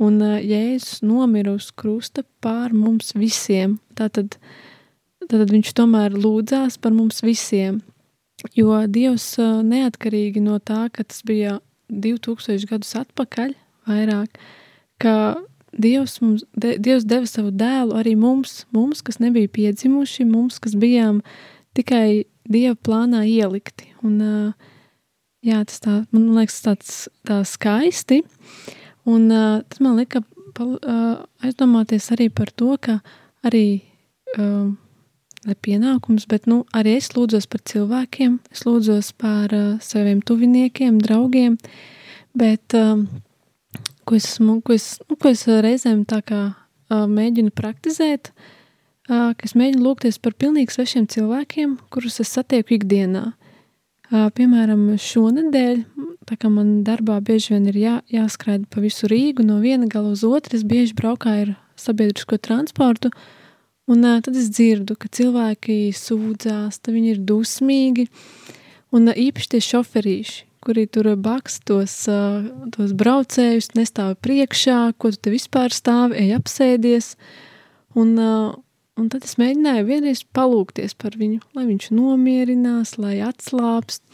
un 0.00 0.20
uh, 0.22 0.38
Jēzus 0.38 1.02
nomira 1.02 1.56
uz 1.58 1.72
krusta 1.74 2.24
pār 2.44 2.72
mums 2.76 3.12
visiem, 3.18 3.78
tātad, 3.98 4.38
tātad 5.26 5.50
viņš 5.52 5.74
tomēr 5.76 6.14
lūdzās 6.14 6.78
par 6.80 6.94
mums 6.94 7.20
visiem, 7.26 7.82
jo 8.56 8.78
Dievs 8.86 9.32
uh, 9.42 9.60
neatkarīgi 9.66 10.42
no 10.46 10.60
tā, 10.62 10.86
ka 10.94 11.04
tas 11.04 11.24
bija 11.26 11.58
2000 11.90 12.70
gadus 12.70 12.94
atpakaļ 13.02 13.56
vairāk, 13.90 14.38
ka 15.02 15.14
Dievs, 15.76 16.18
mums, 16.22 16.44
de, 16.58 16.74
Dievs 16.82 17.06
deva 17.08 17.28
savu 17.28 17.52
dēlu 17.54 17.94
arī 18.00 18.16
mums, 18.18 18.64
mums, 18.74 19.02
kas 19.06 19.20
nebija 19.22 19.50
piedzimuši, 19.52 20.26
mums, 20.28 20.58
kas 20.62 20.74
bijām 20.78 21.20
tikai 21.78 22.24
Dieva 22.50 22.74
plānā 22.74 23.22
ielikti. 23.28 23.92
Un, 24.02 24.18
jā, 25.46 25.60
tas 25.68 25.78
tā, 25.84 25.96
man 26.10 26.28
liekas 26.34 26.58
tāds 26.64 26.94
tā 27.28 27.42
skaisti, 27.46 28.24
un 29.06 29.28
tas 29.30 29.82
man 29.84 30.00
lika 30.00 30.24
pal, 30.56 30.74
aizdomāties 31.46 32.10
arī 32.16 32.26
par 32.34 32.50
to, 32.50 32.74
ka 32.82 32.98
arī 33.46 33.84
ne 35.46 35.56
pienākums, 35.64 36.26
bet 36.28 36.46
nu, 36.50 36.62
arī 36.76 36.96
es 36.98 37.10
lūdzos 37.14 37.48
par 37.50 37.62
cilvēkiem, 37.68 38.38
es 38.52 38.64
lūdzos 38.66 39.12
par 39.20 39.54
uh, 39.56 39.78
saviem 39.84 40.20
tuviniekiem, 40.26 41.00
draugiem, 41.00 41.56
bet 42.36 42.76
uh, 42.76 43.00
ko 44.04 44.16
es, 44.18 44.26
esmu, 44.34 44.60
ko 44.64 44.74
es, 44.76 44.94
nu, 45.08 45.16
ko 45.20 45.30
es 45.32 45.44
reizēm 45.46 46.04
tā 46.08 46.20
kā 46.26 46.40
uh, 46.50 47.04
mēģinu 47.10 47.52
praktizēt, 47.56 48.32
uh, 49.10 49.30
ka 49.36 49.46
es 49.46 49.56
mēģinu 49.58 49.84
lūgties 49.84 50.20
par 50.22 50.36
pilnīgi 50.38 50.74
svešiem 50.74 51.08
cilvēkiem, 51.10 51.76
kurus 51.92 52.20
es 52.22 52.32
satieku 52.34 52.76
ikdienā. 52.78 53.30
Uh, 54.10 54.26
piemēram, 54.34 54.88
šonadēļ, 54.98 55.82
tā 56.26 56.38
kā 56.40 56.50
man 56.50 56.80
darbā 56.86 57.20
bieži 57.22 57.54
vien 57.54 57.68
ir 57.70 57.78
jā, 57.78 57.96
jāskraida 58.10 58.66
pa 58.70 58.82
visu 58.82 59.10
Rīgu 59.10 59.46
no 59.46 59.60
viena 59.62 59.86
gala 59.90 60.12
uz 60.16 60.24
otru, 60.26 60.58
es 60.58 60.66
bieži 60.66 60.96
braukāju 60.98 61.46
ar 61.46 61.56
sabiedrisko 61.78 62.40
transportu, 62.42 63.12
un 63.90 64.04
uh, 64.04 64.18
tad 64.24 64.36
es 64.36 64.50
dzirdu, 64.50 64.98
ka 64.98 65.10
cilvēki 65.12 65.82
sūdzās, 65.94 66.82
viņi 66.90 67.14
ir 67.14 67.24
dusmīgi, 67.26 68.08
un 68.90 69.10
uh, 69.10 69.14
īpaši 69.28 69.54
tie 69.54 69.62
šoferīši, 69.70 70.49
kuri 70.64 70.86
tur 70.92 71.08
baks 71.16 71.60
tos, 71.64 71.94
tos 72.74 72.92
braucējus, 72.96 73.72
nestāv 73.78 74.16
priekšā, 74.24 74.92
ko 75.00 75.12
tu 75.14 75.20
te 75.24 75.32
vispār 75.32 75.72
stāvi, 75.72 76.18
ej 76.20 76.36
apsēdies. 76.36 77.14
Un, 77.98 78.14
un 78.20 79.08
tad 79.12 79.24
es 79.26 79.38
mēģināju 79.40 79.88
vienreiz 79.88 80.24
palūkties 80.36 80.94
par 81.00 81.16
viņu, 81.20 81.40
lai 81.56 81.66
viņš 81.70 81.90
nomierinās, 81.96 82.98
lai 83.00 83.18
atslāpst. 83.26 84.04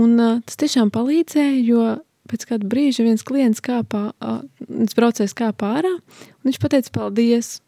Un 0.00 0.16
tas 0.16 0.60
tiešām 0.60 0.92
palīdzēja, 0.94 1.58
jo 1.66 1.84
pēc 2.30 2.46
kāda 2.46 2.68
brīža 2.70 3.04
viens 3.06 3.24
klients 3.26 3.62
kāpā, 3.64 4.10
viens 4.68 4.96
braucējs 4.96 5.34
kāpā 5.36 5.74
ārā, 5.80 5.96
un 5.98 6.48
viņš 6.48 6.60
pateica 6.62 6.94
paldies. 6.94 7.58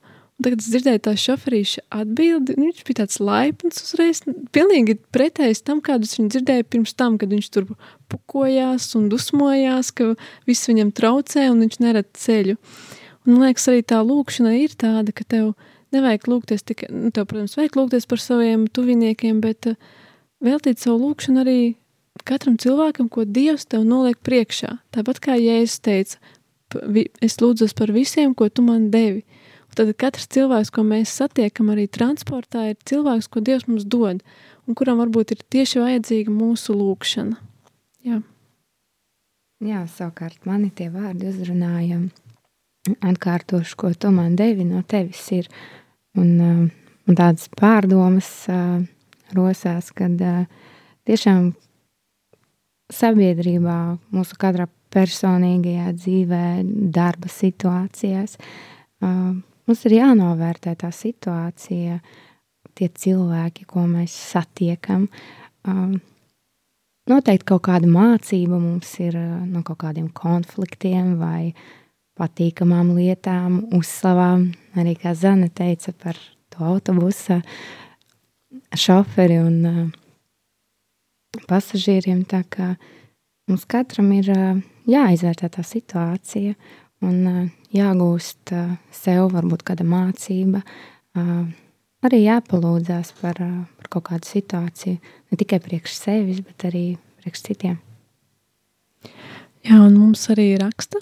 Un 0.42 0.46
tagad 0.48 0.62
es 0.64 0.72
dzirdēju 0.72 1.00
tā 1.06 1.12
šoferīša 1.22 1.84
atbildi, 1.94 2.56
viņš 2.58 2.80
bija 2.88 2.98
tāds 2.98 3.20
laipns 3.22 3.76
uzreiz, 3.84 4.24
pilnīgi 4.50 4.96
pretējs 5.14 5.62
tam, 5.62 5.78
kādus 5.84 6.16
viņš 6.18 6.32
dzirdēja 6.34 6.66
pirms 6.66 6.96
tam, 6.98 7.14
kad 7.20 7.30
viņš 7.30 7.50
tur 7.54 7.68
pukojās 8.10 8.88
un 8.98 9.06
dusmojās, 9.12 9.92
ka 9.94 10.16
viss 10.50 10.66
viņam 10.66 10.90
traucē 10.98 11.46
un 11.52 11.62
viņš 11.62 11.78
nerad 11.84 12.10
ceļu. 12.18 12.56
Un 13.22 13.36
man 13.36 13.46
liekas, 13.46 13.68
arī 13.70 13.84
tā 13.86 14.02
lūkšana 14.02 14.56
ir 14.58 14.74
tāda, 14.74 15.14
ka 15.14 15.22
tev 15.30 15.52
nevajag 15.94 16.26
lūgties 16.26 16.66
tikai, 16.66 16.90
nu, 16.90 17.12
tev, 17.14 17.28
protams, 17.30 17.54
vajag 17.60 17.78
lūgties 17.78 18.10
par 18.10 18.24
saviem 18.24 18.66
tuviniekiem, 18.66 19.38
bet 19.44 19.70
uh, 19.70 19.78
veltīt 20.42 20.82
savu 20.82 20.98
lūkšanu 21.06 21.44
arī 21.44 21.58
katram 22.26 22.58
cilvēkam, 22.58 23.06
ko 23.06 23.24
Dievs 23.24 23.70
tev 23.70 23.86
noliek 23.86 24.18
priekšā. 24.26 24.74
Tāpat 24.90 25.22
kā 25.22 25.38
Jēzus 25.38 25.78
teica, 25.86 26.18
es 27.22 27.38
lūdzos 27.38 27.78
par 27.78 27.94
visiem, 27.94 28.34
ko 28.34 28.50
tu 28.50 28.66
man 28.66 28.90
devi. 28.90 29.22
Tad 29.72 29.88
katrs 29.96 30.28
cilvēks, 30.32 30.70
ko 30.74 30.84
mēs 30.84 31.14
satiekam 31.16 31.70
arī 31.72 31.86
transportā, 31.88 32.66
ir 32.72 32.76
cilvēks, 32.88 33.30
ko 33.32 33.40
Dievs 33.44 33.64
mums 33.70 33.86
dod, 33.88 34.20
un 34.68 34.76
kuram 34.76 35.00
varbūt 35.00 35.32
ir 35.32 35.44
tieši 35.54 35.80
vajadzīga 35.80 36.34
mūsu 36.34 36.76
lūkšana. 36.76 37.38
Jā, 38.04 38.20
Jā 39.62 39.84
savukārt 39.86 40.42
mani 40.48 40.72
tie 40.74 40.88
vārdi 40.90 41.30
uzrunāja. 41.30 42.00
Atkārtošu, 42.98 43.76
ko 43.78 43.92
tu 43.94 44.10
man 44.10 44.34
devi 44.36 44.66
no 44.66 44.82
tevis 44.82 45.22
ir. 45.32 45.46
Un, 46.18 46.30
uh, 46.42 46.64
un 47.06 47.18
tādas 47.18 47.46
pārdomas 47.56 48.28
uh, 48.50 48.82
rosās, 49.36 49.92
kad 49.94 50.18
uh, 50.18 50.42
tiešām 51.06 51.52
sabiedrībā, 52.92 53.78
mūsu 54.12 54.36
katrā 54.42 54.66
personīgajā 54.92 55.94
dzīvē, 55.96 56.44
darba 56.92 57.30
situācijās, 57.32 58.36
Mums 59.68 59.84
ir 59.86 59.94
jānovērtē 60.00 60.74
tā 60.80 60.90
situācija, 60.94 62.00
tie 62.74 62.88
cilvēki, 62.88 63.66
ko 63.70 63.84
mēs 63.86 64.14
satiekam. 64.32 65.06
Um, 65.68 65.94
noteikti 67.10 67.46
kaut 67.52 67.62
kāda 67.68 67.90
mācība 67.90 68.58
mums 68.58 68.90
ir 69.04 69.16
uh, 69.20 69.44
no 69.46 69.62
kaut 69.66 69.78
kādiem 69.84 70.08
konfliktiem 70.16 71.14
vai 71.20 71.52
patīkamām 72.18 72.90
lietām, 72.96 73.62
uzslavām. 73.78 74.50
Arī 74.78 74.96
kā 74.98 75.14
Zana 75.14 75.46
teica 75.46 75.94
par 75.94 76.18
to 76.52 76.66
autobusa 76.66 77.40
šoferi 78.74 79.38
un 79.44 79.56
uh, 79.70 79.80
pasažieriem. 81.46 82.26
Tā 82.26 82.42
kā 82.50 82.74
mums 83.46 83.68
katram 83.70 84.10
ir 84.18 84.34
uh, 84.34 84.60
jāizvērtē 84.90 85.54
tā 85.54 85.62
situācija 85.66 86.58
un 87.06 87.26
uh, 87.30 87.42
jāgūst 87.72 88.52
sev 88.94 89.28
varbūt 89.32 89.64
kāda 89.68 89.86
mācība. 89.88 90.62
Arī 92.02 92.24
jāpalūdzās 92.24 93.12
par, 93.20 93.38
par 93.38 93.90
kaut 93.92 94.08
kādu 94.10 94.28
situāciju, 94.28 94.98
ne 95.30 95.38
tikai 95.38 95.60
priekš 95.62 95.96
sevis, 96.00 96.42
bet 96.44 96.66
arī 96.68 96.84
priekš 97.22 97.44
citiem. 97.46 97.78
Jā, 99.62 99.78
un 99.78 99.94
mums 99.94 100.24
arī 100.32 100.48
raksta 100.58 100.98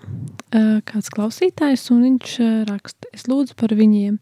kāds 0.85 1.09
klausītājs, 1.15 1.87
un 1.95 2.03
viņš 2.05 2.35
raksta, 2.69 3.09
es 3.17 3.25
lūdzu 3.31 3.57
par 3.57 3.73
viņiem. 3.79 4.19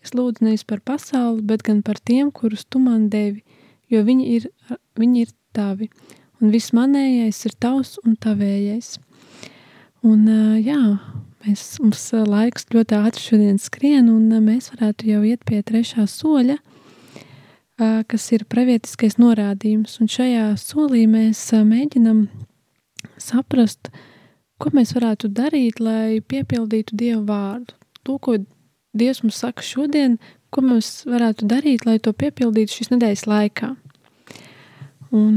Es 0.00 0.14
lūdzu 0.16 0.46
nevis 0.46 0.62
par 0.64 0.80
pasauli, 0.86 1.42
bet 1.44 1.64
gan 1.66 1.82
par 1.84 1.98
tiem, 1.98 2.30
kurus 2.32 2.62
tu 2.64 2.80
man 2.80 3.08
devi, 3.12 3.42
jo 3.92 4.00
viņi 4.06 4.28
ir, 4.36 4.46
viņi 4.96 5.24
ir 5.26 5.32
tavi, 5.56 5.90
un 6.40 6.54
viss 6.54 6.72
manējais 6.76 7.42
ir 7.50 7.56
tavs 7.60 7.98
un 8.04 8.14
tavējais. 8.16 8.94
Un, 10.06 10.22
jā, 10.62 10.80
mēs, 11.44 11.64
mums 11.82 12.02
laiks 12.12 12.68
ļoti 12.74 12.98
ātri 12.98 13.24
šodien 13.24 13.58
skrien, 13.60 14.10
un 14.12 14.28
mēs 14.44 14.70
varētu 14.74 15.08
jau 15.10 15.22
iet 15.26 15.44
pie 15.48 15.62
trešā 15.66 16.06
soļa, 16.10 16.58
kas 18.10 18.28
ir 18.36 18.46
pravietiskais 18.50 19.16
norādījums. 19.20 19.98
Un 20.02 20.10
šajā 20.12 20.50
solī 20.60 21.06
mēs 21.10 21.42
mēģinam 21.54 22.26
saprast, 23.20 23.92
ko 24.60 24.72
mēs 24.76 24.92
varētu 24.96 25.30
darīt, 25.32 25.80
lai 25.80 26.20
piepildītu 26.20 26.98
Dieva 27.00 27.22
vārdu. 27.30 27.76
To, 28.04 28.18
ko 28.20 28.36
Dievs 28.96 29.22
mums 29.24 29.40
saka 29.40 29.64
šodien, 29.64 30.18
ko 30.50 30.64
mēs 30.66 31.04
varētu 31.08 31.46
darīt, 31.48 31.86
lai 31.86 31.98
to 32.02 32.12
piepildītu 32.12 32.80
šīs 32.80 32.92
nedēļas 32.92 33.26
laikā. 33.30 33.74
Un, 35.16 35.36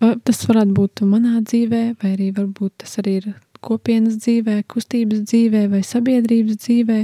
tas 0.00 0.42
varētu 0.48 0.76
būt 0.76 1.04
manā 1.08 1.40
dzīvē, 1.44 1.82
vai 2.00 2.14
arī 2.14 2.30
varbūt 2.36 2.82
tas 2.84 2.98
arī 3.02 3.18
ir 3.20 3.30
kopienas 3.64 4.18
dzīvē, 4.22 4.60
kustības 4.70 5.24
dzīvē 5.28 5.66
vai 5.72 5.82
sabiedrības 5.86 6.60
dzīvē, 6.64 7.00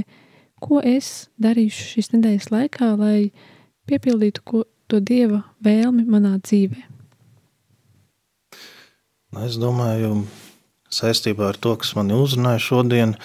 ko 0.63 0.81
es 0.81 1.29
darīšu 1.41 1.91
šīs 1.93 2.11
nedēļas 2.15 2.51
laikā, 2.53 2.91
lai 2.99 3.31
piepildītu 3.87 4.43
ko, 4.43 4.63
to 4.87 4.99
dieva 5.03 5.43
vēlmi 5.63 6.05
manā 6.09 6.37
dzīvē. 6.41 6.83
Nu, 9.35 9.43
es 9.43 9.57
domāju, 9.59 10.23
saistībā 10.93 11.51
ar 11.51 11.59
to, 11.59 11.75
kas 11.79 11.93
man 11.97 12.13
uzrunāja 12.15 12.63
šodien, 12.63 13.15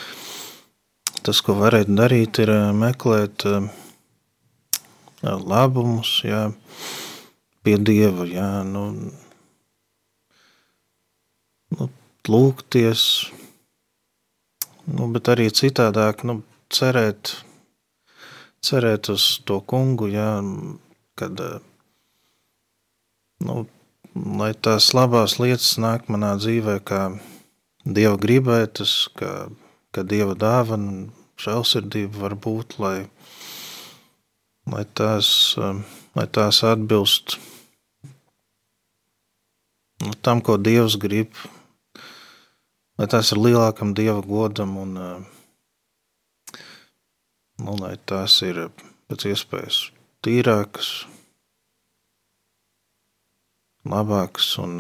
tas, 1.23 1.41
ko 1.45 1.55
varētu 1.61 1.95
darīt, 1.97 2.43
ir 2.43 2.51
eh, 2.53 2.69
meklēt 2.75 3.47
eh, 3.47 3.71
labumus 5.23 6.19
jā, 6.27 6.49
pie 7.63 7.79
dieva. 7.79 8.27
Jā, 8.27 8.51
nu, 8.67 8.89
nu, 11.79 11.89
lūgties, 12.31 13.05
nu, 14.87 15.09
bet 15.15 15.31
arī 15.33 15.49
citādāk 15.55 16.25
nu, 16.29 16.41
cerēt, 16.73 17.35
cerēt 18.63 19.11
uz 19.13 19.27
to 19.49 19.61
kungu, 19.67 20.11
jā, 20.13 20.31
kad 21.19 21.43
nu, 23.43 23.57
lai 24.15 24.53
tās 24.55 24.93
labās 24.95 25.39
lietas 25.43 25.75
nāk 25.83 26.11
manā 26.13 26.35
dzīvē, 26.39 26.79
kā 26.87 27.03
dieva 27.85 28.19
gribētas, 28.23 28.97
kā, 29.19 29.33
kā 29.95 30.05
dieva 30.07 30.37
dāvana, 30.39 31.09
žēlsirdība 31.43 32.27
var 32.27 32.37
būt, 32.39 32.79
lai, 32.83 32.99
lai, 34.71 34.85
tās, 34.95 35.57
lai 36.15 36.29
tās 36.31 36.63
atbilst 36.67 37.39
nu, 40.03 40.15
tam, 40.21 40.43
ko 40.43 40.59
Dievs 40.59 40.99
grib, 41.01 41.35
lai 43.03 43.09
tas 43.11 43.33
ir 43.35 43.39
lielākam 43.43 43.97
Dieva 43.99 44.21
godam 44.23 44.77
un 44.79 44.93
nu, 47.59 47.73
lai 47.81 47.97
tās 48.07 48.37
ir 48.47 48.61
pēc 49.11 49.25
iespējas 49.27 49.79
tīrākas, 50.23 50.91
labākas 53.91 54.53
un 54.63 54.77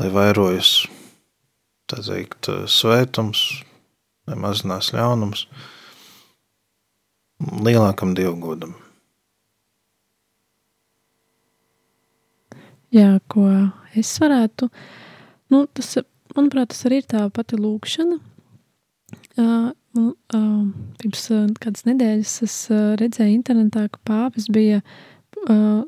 lai 0.00 0.08
vairojas 0.14 0.70
tā 1.84 2.00
teikt, 2.06 2.48
svētums, 2.64 3.42
lai 4.24 4.38
mazinās 4.40 4.94
ļaunums 4.96 5.44
lielākam 7.60 8.16
dievgodam. 8.16 8.72
Jā, 12.88 13.20
ko 13.28 13.44
es 14.00 14.16
varētu, 14.24 14.72
nu, 15.52 15.64
tas, 15.76 15.94
manuprāt, 16.36 16.72
tas 16.72 16.86
arī 16.88 17.02
ir 17.02 17.08
tā 17.10 17.26
pati 17.34 17.58
lūkšana. 17.60 18.18
Uh, 19.40 19.70
uh, 19.98 20.66
pirms 21.00 21.24
uh, 21.34 21.46
kādas 21.62 21.86
nedēļas 21.88 22.34
es 22.46 22.56
uh, 22.70 22.92
redzēju 23.00 23.34
internetā, 23.34 23.86
ka 23.90 24.02
pāvis 24.06 24.46
bija, 24.52 24.82
uh, 25.48 25.82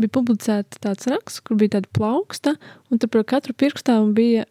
bija 0.00 0.14
publicēta 0.14 0.80
tāds 0.86 1.08
raksts, 1.10 1.42
kur 1.44 1.58
bija 1.60 1.76
tāda 1.76 1.90
plauksta, 1.96 2.54
un 2.88 3.02
tur 3.02 3.12
par 3.12 3.26
katru 3.34 3.56
pirkstāvu 3.58 4.12
bija 4.16 4.46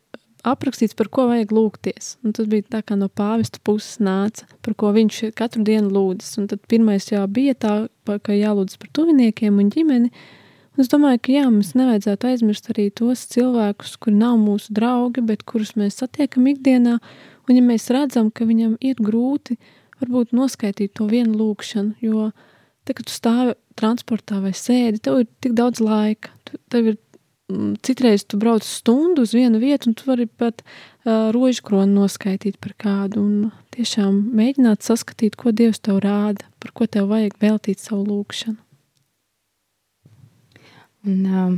aprakstīts, 0.48 0.98
par 0.98 1.10
ko 1.14 1.28
vajag 1.30 1.54
lūgties. 1.54 2.16
Un 2.26 2.36
tas 2.38 2.50
bija 2.50 2.66
tā 2.78 2.82
kā 2.86 2.98
no 2.98 3.08
pāvesta 3.14 3.62
puses 3.66 4.00
nāca, 4.02 4.48
par 4.66 4.76
ko 4.78 4.92
viņš 4.96 5.24
katru 5.38 5.64
dienu 5.68 5.92
lūdzas. 5.94 6.38
Un 6.42 6.50
tad 6.52 6.64
pirmais 6.72 7.10
jau 7.12 7.24
bija 7.30 7.58
tā, 7.58 7.74
ka 8.10 8.38
jālūdz 8.38 8.78
par 8.82 8.94
tuviniekiem 8.98 9.60
un 9.62 9.74
ģimeni. 9.74 10.12
Un 10.12 10.41
es 10.80 10.92
domāju, 10.92 11.20
ka 11.26 11.34
jā, 11.36 11.44
mums 11.50 11.74
nevajadzētu 11.76 12.30
aizmirst 12.30 12.72
arī 12.72 12.88
tos 12.96 13.26
cilvēkus, 13.34 13.98
kuri 14.00 14.16
nav 14.22 14.38
mūsu 14.40 14.72
draugi, 14.78 15.24
bet 15.26 15.44
kurus 15.50 15.76
mēs 15.80 16.00
satiekam 16.00 16.48
ikdienā. 16.52 17.00
Un 17.50 17.58
ja 17.58 17.66
mēs 17.66 17.90
redzam, 17.92 18.32
ka 18.32 18.48
viņam 18.48 18.78
ir 18.80 19.02
grūti, 19.02 19.58
varbūt 20.00 20.32
noskaitīt 20.38 20.96
to 20.98 21.10
vienu 21.12 21.36
lūkšanu, 21.42 21.98
jo 22.06 22.32
te, 22.86 22.96
kad 22.96 23.06
tu 23.06 23.14
stāvi 23.14 23.58
transportā 23.78 24.40
vai 24.44 24.54
sēdi, 24.56 25.02
tev 25.04 25.24
ir 25.24 25.32
tik 25.44 25.58
daudz 25.58 25.84
laika, 25.84 26.32
tev 26.72 26.94
ir 26.94 27.00
Mm, 27.52 27.76
citreiz 27.84 28.24
tu 28.24 28.38
brauc 28.38 28.64
stundu 28.64 29.26
uz 29.26 29.34
vienu 29.36 29.60
vietu, 29.60 29.90
un 29.90 29.96
tu 29.98 30.06
vari 30.08 30.28
pat 30.28 30.62
uh, 30.64 31.32
rožu 31.36 31.66
kroni 31.68 31.96
noskaidīt 31.98 32.60
par 32.64 32.76
kādu. 32.80 33.24
Un 33.24 33.52
tiešām 33.76 34.22
mēģināt 34.38 34.86
saskatīt, 34.86 35.36
ko 35.40 35.52
Dievs 35.56 35.82
tev 35.84 36.00
rāda, 36.06 36.48
par 36.64 36.72
ko 36.78 36.88
tev 36.88 37.10
vajag 37.12 37.36
veltīt 37.42 37.84
savu 37.84 38.06
lūgšanu. 38.08 38.60
Un, 41.08 41.22
um, 41.26 41.54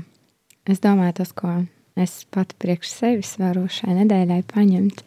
es 0.70 0.80
domāju, 0.84 1.18
tas, 1.20 1.34
ko 1.36 1.54
es 2.00 2.24
pati 2.32 2.56
priekš 2.62 2.92
sevis 2.94 3.34
varu 3.42 3.66
šai 3.72 3.98
nedēļai 4.00 4.40
paņemt, 4.50 5.04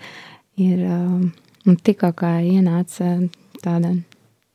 ir 0.60 0.82
um, 0.84 1.30
tikko 1.86 2.12
kā 2.16 2.36
ienāca 2.44 3.16
tāda 3.62 3.94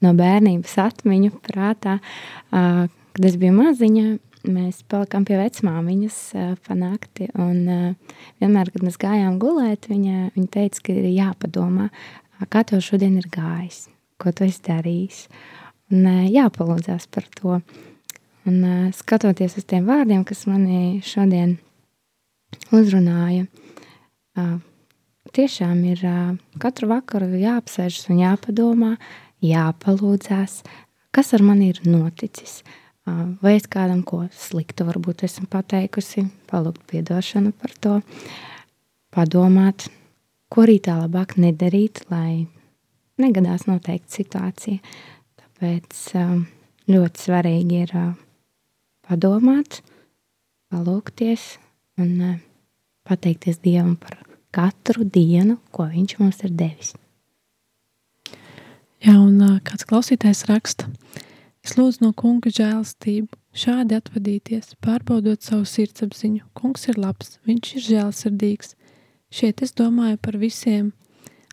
no 0.02 0.14
bērnības 0.18 0.78
atmiņu 0.86 1.34
prātā, 1.48 1.98
uh, 1.98 2.86
kad 3.16 3.28
es 3.28 3.40
biju 3.42 3.58
maziņa 3.58 4.06
mēs 4.50 4.82
palikām 4.90 5.26
pie 5.28 5.38
vecmāmiņas 5.42 6.20
uh, 6.36 6.54
panākti. 6.68 7.32
Un 7.42 7.62
uh, 7.66 8.18
vienmēr, 8.42 8.72
kad 8.74 8.86
mēs 8.86 9.02
gājām 9.02 9.38
gulēt, 9.42 9.90
viņa, 9.92 10.32
viņa 10.38 10.52
teica, 10.54 10.86
ka 10.86 10.94
ir 10.96 11.10
jāpadomā, 11.10 11.90
kā 12.54 12.64
tev 12.70 12.82
šodien 12.86 13.18
ir 13.22 13.30
gājis, 13.34 13.88
ko 14.22 14.34
tu 14.34 14.46
esi 14.46 14.62
darījis. 14.70 15.26
Un 15.94 16.06
uh, 16.06 16.26
jāpalūdzās 16.30 17.10
par 17.14 17.30
to. 17.38 17.62
Un 18.50 18.64
uh, 18.66 18.90
skatoties 18.96 19.60
uz 19.60 19.66
tiem 19.70 19.86
vārdiem, 19.86 20.24
kas 20.26 20.48
manī 20.50 20.98
šodien 21.06 21.60
uzrunāja, 22.74 23.46
uh, 24.40 24.56
tiešām 25.38 25.84
ir 25.92 26.02
uh, 26.10 26.32
katru 26.62 26.90
vakaru 26.90 27.30
jāapsēžas 27.38 28.10
un 28.10 28.24
jāpadomā, 28.24 28.96
jāpalūdzās, 29.46 30.62
kas 31.14 31.34
ar 31.38 31.46
mani 31.46 31.70
ir 31.76 31.84
noticis. 31.86 32.64
Uh, 33.06 33.36
vai 33.46 33.56
es 33.60 33.70
kādam 33.70 34.02
ko 34.06 34.24
sliktu 34.34 34.88
varbūt 34.90 35.26
esmu 35.30 35.46
pateikusi, 35.52 36.26
palūgt 36.50 36.96
atdošanu 36.98 37.54
par 37.62 37.78
to, 37.78 38.00
padomāt, 39.14 39.86
ko 40.50 40.66
rītā 40.66 40.98
labāk 41.04 41.38
nedarīt, 41.38 42.08
lai 42.10 42.48
negadās 43.22 43.68
noteikti 43.70 44.22
situācija. 44.24 44.82
Tāpēc 45.38 46.04
ļoti 46.90 47.26
svarīgi 47.28 47.82
ir 47.86 47.96
padomāt, 49.12 49.82
palūgties 50.72 51.58
un 52.00 52.40
pateikties 53.08 53.60
Dievam 53.62 53.98
par 54.00 54.18
katru 54.56 55.04
dienu, 55.04 55.60
ko 55.76 55.92
Viņš 55.92 56.18
mums 56.24 56.42
ir 56.48 56.56
devis. 56.56 56.96
Jā, 59.02 59.18
un 59.18 59.60
kāds 59.66 59.88
klausītājs 59.90 60.46
raksta, 60.48 60.88
Es 61.62 61.76
lūdzu 61.78 62.02
no 62.02 62.10
kunga 62.18 62.50
žēlastību, 62.50 63.38
šādi 63.54 63.94
atvadīties, 64.00 64.74
pārbaudot 64.82 65.46
savu 65.46 65.68
sirdsapziņu. 65.70 66.48
Kungs 66.58 66.88
ir 66.90 66.98
labs, 66.98 67.36
viņš 67.46 67.74
ir 67.76 67.84
žēlsirdīgs. 67.88 68.74
Šeit 69.32 69.62
es 69.62 69.76
domāju 69.78 70.18
par 70.26 70.40
visiem, 70.42 70.90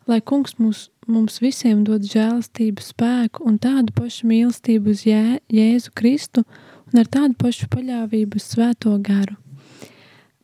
lai 0.09 0.23
kungs 0.25 0.57
mūs, 0.59 0.87
mums 1.07 1.39
visiem 1.45 1.85
dod 1.85 2.09
žēlastību, 2.09 2.83
spēku 2.83 3.45
un 3.47 3.61
tādu 3.61 3.93
pašu 4.01 4.31
mīlestību 4.31 4.97
uz 4.97 5.05
Jē, 5.07 5.39
Jēzu 5.53 5.93
Kristu 5.95 6.47
un 6.93 7.03
ar 7.03 7.09
tādu 7.13 7.37
pašu 7.41 7.69
paļāvību 7.73 8.41
uz 8.41 8.51
svēto 8.55 8.95
garu. 9.05 9.37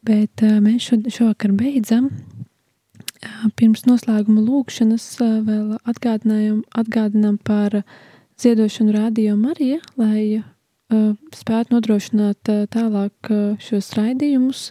Bet 0.05 0.45
uh, 0.45 0.59
mēs 0.65 0.89
šo, 0.89 1.01
šovakar 1.09 1.55
beidzam. 1.57 2.11
Uh, 2.11 3.47
pirms 3.57 3.87
noslēguma 3.89 4.45
lūkšanas 4.45 5.07
uh, 5.25 5.39
vēl 5.47 5.79
atgādinājam, 5.89 6.61
atgādinām 6.77 7.39
par 7.41 7.83
ziedošanu 8.41 8.97
Rādio 8.97 9.39
Marija, 9.39 9.81
lai 9.97 10.43
spētu 11.35 11.75
nodrošināt 11.75 12.51
tālāk 12.71 13.31
šos 13.63 13.93
raidījumus 13.97 14.67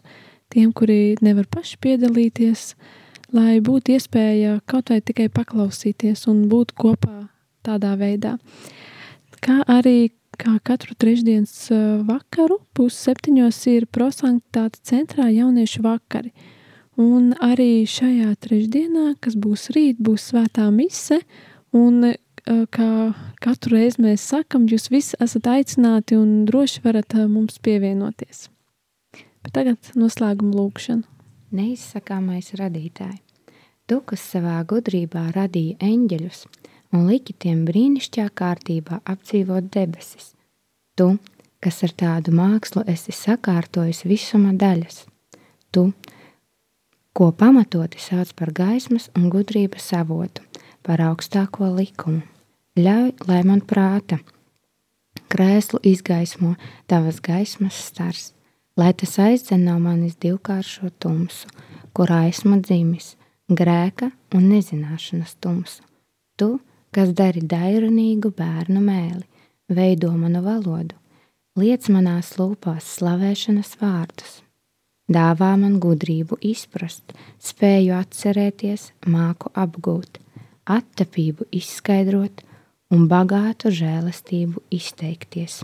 tiem, 0.53 0.71
kuri 0.75 1.15
nevar 1.25 1.47
paši 1.51 1.79
piedalīties, 1.81 2.73
lai 3.33 3.57
būtu 3.65 3.95
iespēja 3.95 4.59
kaut 4.69 4.91
vai 4.93 5.01
tikai 5.01 5.29
paklausīties 5.33 6.27
un 6.31 6.45
būt 6.51 6.75
kopā 6.77 7.25
tādā 7.65 7.95
veidā. 7.99 8.37
Kā 9.43 9.61
arī 9.67 10.13
kā 10.39 10.55
katru 10.65 10.95
trešdienas 10.99 11.69
vakaru, 12.07 12.59
pusseptiņos 12.77 13.59
ir 13.71 13.87
prosanktāte 13.91 14.81
centrā 14.85 15.29
jauniešu 15.33 15.83
vakari. 15.85 16.33
Un 16.99 17.31
arī 17.41 17.85
šajā 17.89 18.35
trešdienā, 18.43 19.15
kas 19.23 19.37
būs 19.39 19.71
rīt, 19.73 19.97
būs 19.97 20.29
svētā 20.29 20.67
mise, 20.73 21.23
un 21.73 22.13
kā 22.43 22.89
katru 23.41 23.77
reizi 23.79 24.03
mēs 24.03 24.25
sakam, 24.33 24.67
jūs 24.69 24.91
visi 24.93 25.17
esat 25.23 25.47
aicināti 25.49 26.17
un 26.19 26.43
droši 26.45 26.83
varat 26.83 27.15
mums 27.31 27.57
pievienoties. 27.63 28.49
Bet 29.43 29.55
tagad 29.55 29.93
noslēguma 29.97 30.55
lūkšana. 30.59 31.07
Neizsakāmais 31.53 32.53
radītāji, 32.57 33.19
tu, 33.85 33.99
kas 34.01 34.23
savā 34.33 34.57
gudrībā 34.65 35.27
radīja 35.35 35.77
eņģeļus 35.85 36.45
un 36.93 37.07
liki 37.09 37.33
tiem 37.33 37.63
brīnišķīgā 37.67 38.29
kārtībā 38.37 39.01
apdzīvot 39.09 39.69
debesis, 39.73 40.33
tu, 40.95 41.15
kas 41.63 41.81
ar 41.87 41.93
tādu 41.97 42.33
mākslu 42.37 42.83
esi 42.89 43.15
sakārtojis 43.15 44.03
visuma 44.05 44.53
daļas, 44.53 45.03
tu, 45.73 45.89
ko 47.13 47.31
pamatoti 47.31 48.01
sauc 48.01 48.33
par 48.37 48.53
gaismas 48.53 49.09
un 49.17 49.29
gudrības 49.33 49.89
avotu, 49.97 50.45
par 50.83 51.01
augstāko 51.01 51.69
likumu. 51.77 52.21
Ļauj, 52.73 53.11
lai 53.29 53.41
man 53.45 53.61
prāta. 53.61 54.17
Krēslu 55.29 55.79
izgaismo 55.85 56.55
tavas 56.89 57.19
gaismas 57.21 57.77
stars, 57.77 58.31
lai 58.77 58.91
tas 58.97 59.13
aizdzen 59.21 59.61
no 59.67 59.77
manis 59.81 60.17
divkāršo 60.21 60.89
tumsu, 61.01 61.49
kurā 61.93 62.23
esmu 62.31 62.57
dzimis, 62.65 63.13
grēka 63.49 64.09
un 64.33 64.49
nezināšanas 64.49 65.35
tumsu. 65.41 65.85
Tu, 66.37 66.57
kas 66.93 67.13
dari 67.17 67.41
dairunīgu 67.41 68.31
bērnu 68.37 68.81
mēli, 68.83 69.23
veido 69.73 70.11
manu 70.15 70.43
valodu, 70.45 70.95
liec 71.59 71.89
manās 71.93 72.35
lūpās 72.39 72.95
slavēšanas 72.97 73.75
vārdus. 73.81 74.39
Dāvā 75.11 75.51
man 75.59 75.79
gudrību 75.83 76.37
izprast, 76.47 77.11
spēju 77.43 77.97
atcerēties, 77.97 78.91
māku 79.05 79.51
apgūt, 79.53 80.21
attapību 80.63 81.49
izskaidrot, 81.51 82.45
un 82.93 83.07
bagātu 83.11 83.71
žēlastību 83.73 84.63
izteikties. 84.73 85.63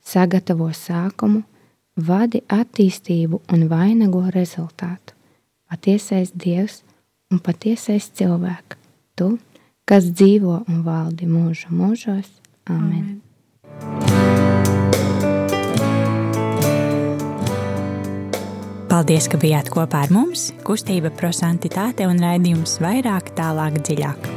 Sagatavo 0.00 0.70
sākumu, 0.74 1.42
vadi 1.96 2.40
attīstību 2.48 3.42
un 3.52 3.66
vainago 3.68 4.22
rezultātu. 4.32 5.16
Patiesais 5.70 6.32
Dievs 6.34 6.80
un 7.30 7.42
patiesais 7.44 8.08
cilvēks, 8.18 8.78
tu, 9.14 9.36
kas 9.90 10.06
dzīvo 10.14 10.60
un 10.70 10.84
valdi 10.86 11.26
mūžu 11.26 11.74
mūžos. 11.74 12.30
Amen. 12.70 12.86
Amen. 12.86 13.18
Paldies, 18.90 19.28
ka 19.30 19.38
bijāt 19.38 19.70
kopā 19.70 20.04
ar 20.06 20.10
mums! 20.14 20.48
Kustība 20.66 21.12
prosantitāte 21.14 22.06
un 22.10 22.18
raidījums 22.22 22.78
vairāk, 22.82 23.30
tālāk, 23.38 23.78
dziļāk. 23.86 24.30